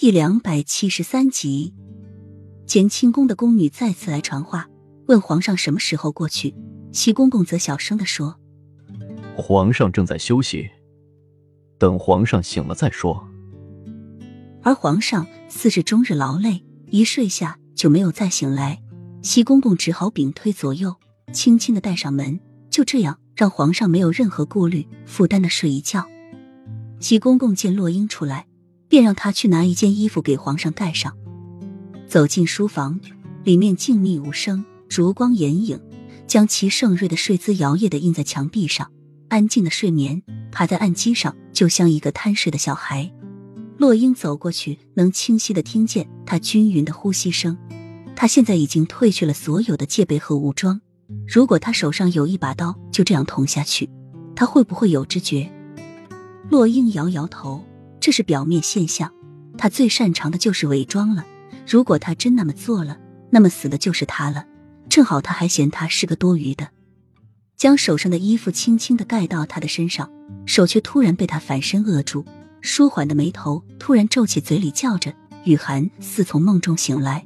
[0.00, 1.74] 第两百七十三集，
[2.66, 4.66] 乾清宫的宫女再次来传话，
[5.08, 6.54] 问皇上什么时候过去。
[6.90, 8.40] 齐公公则小声的说
[9.36, 10.70] ：“皇上正在休息，
[11.76, 13.28] 等皇上醒了再说。”
[14.64, 18.82] 而皇上似是终日劳累，一睡下就没有再醒来。
[19.20, 20.96] 齐公公只好屏推左右，
[21.30, 22.40] 轻轻的带上门，
[22.70, 26.08] 就这样让皇上没有任何顾虑、负担的睡一觉。
[26.98, 28.46] 齐公公见洛英出来。
[28.90, 31.16] 便让他去拿一件衣服给皇上盖上。
[32.08, 33.00] 走进书房，
[33.44, 35.80] 里面静谧无声，烛光掩影，
[36.26, 38.90] 将齐盛瑞的睡姿摇曳的印在墙壁上。
[39.28, 43.10] 安静的睡眠，趴在案几上，就像一个贪睡的小孩。
[43.78, 47.56] 洛英走过去，能清晰的听见他均匀的呼吸声。
[48.16, 50.80] 他现在已经褪去了所有的戒备和武装。
[51.28, 53.88] 如果他手上有一把刀，就这样捅下去，
[54.34, 55.48] 他会不会有知觉？
[56.50, 57.64] 洛英摇摇头。
[58.00, 59.12] 这是表面现象，
[59.58, 61.26] 他最擅长的就是伪装了。
[61.66, 62.98] 如果他真那么做了，
[63.30, 64.46] 那么死的就是他了。
[64.88, 66.70] 正好他还嫌他是个多余的，
[67.56, 70.10] 将手上的衣服轻轻的盖到他的身上，
[70.46, 72.24] 手却突然被他反身扼住，
[72.60, 77.24] 舒缓的眉头突然皱起，嘴里叫着：“雨涵，似从梦中醒来。”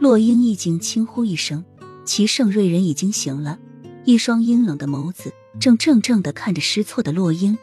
[0.00, 1.64] 洛英一惊，轻呼一声，
[2.06, 3.58] 齐盛瑞人已经醒了，
[4.04, 7.58] 一双阴冷的眸子正怔怔的看着失措的洛英。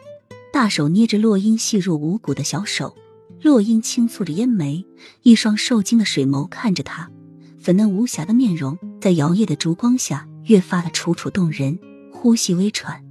[0.59, 2.93] 大手捏着洛英细若无骨的小手，
[3.41, 4.85] 洛英轻蹙着烟眉，
[5.23, 7.09] 一双受惊的水眸看着他，
[7.57, 11.79] 粉嫩无瑕的面容在摇曳的烛光下越发的楚楚动人，
[12.11, 13.01] 呼吸微喘，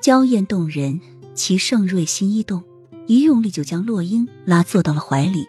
[0.00, 0.98] 娇艳动人。
[1.34, 2.64] 齐盛瑞心一动，
[3.06, 5.44] 一用力就将洛英拉坐到了怀里。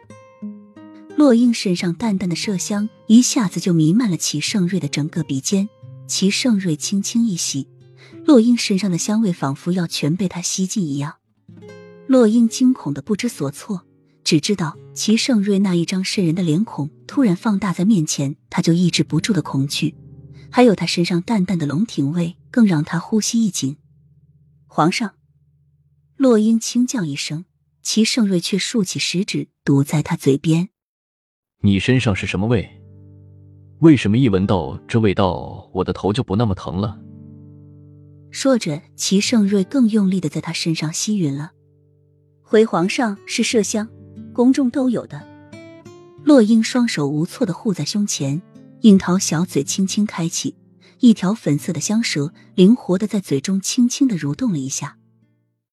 [1.15, 5.69] 洛英身上淡淡的麝香一下子就弥漫了齐盛瑞的整个鼻尖，
[6.07, 7.69] 齐盛瑞轻轻一吸，
[8.25, 11.13] 洛英身上的香味仿佛要全被他吸进一样。
[12.07, 13.85] 洛英惊恐的不知所措，
[14.23, 19.93] 只知道齐盛瑞那一张渗人的脸孔突然放大在面前，他就抑制不住的恐惧，
[20.49, 23.75] 还有他身上淡淡的龙庭味，更让他呼吸一紧。
[24.67, 25.15] 皇上，
[26.15, 27.43] 洛英轻叫一声，
[27.81, 30.69] 齐盛瑞却竖起食指堵在他嘴边
[31.63, 32.69] ：“你身上是什么味？
[33.79, 36.99] 为什么一闻到这味道，我的头就不那么疼了？”
[38.31, 41.51] 说着，齐盛瑞更用力的在他身上吸吮了。
[42.49, 43.89] 回皇上是麝香，
[44.31, 45.21] 宫中都有的。
[46.23, 48.41] 洛英双手无措的护在胸前，
[48.79, 50.55] 樱桃小嘴轻轻开启，
[50.99, 54.95] 一条粉色的香舌灵活的在嘴中轻轻的蠕动了一下。